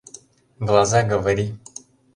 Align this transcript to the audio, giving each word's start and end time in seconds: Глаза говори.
Глаза 0.59 1.03
говори. 1.03 1.47